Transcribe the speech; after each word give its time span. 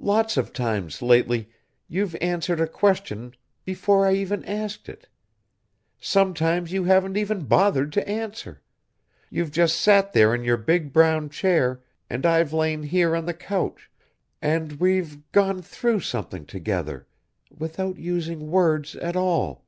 Lot 0.00 0.36
of 0.36 0.52
times, 0.52 1.02
lately, 1.02 1.50
you've 1.86 2.16
answered 2.20 2.58
a 2.60 2.66
question 2.66 3.34
before 3.64 4.04
I 4.08 4.12
even 4.14 4.44
asked 4.44 4.88
it. 4.88 5.06
Sometimes 6.00 6.72
you 6.72 6.82
haven't 6.82 7.16
even 7.16 7.44
bothered 7.44 7.92
to 7.92 8.08
answer 8.08 8.60
you've 9.30 9.52
just 9.52 9.80
sat 9.80 10.12
there 10.14 10.34
in 10.34 10.42
your 10.42 10.56
big 10.56 10.92
brown 10.92 11.30
chair 11.30 11.80
and 12.10 12.26
I've 12.26 12.52
lain 12.52 12.82
here 12.82 13.14
on 13.14 13.24
the 13.26 13.34
couch, 13.34 13.88
and 14.42 14.80
we've 14.80 15.30
gone 15.30 15.62
through 15.62 16.00
something 16.00 16.44
together 16.44 17.06
without 17.56 17.98
using 17.98 18.50
words 18.50 18.96
at 18.96 19.14
all...." 19.14 19.64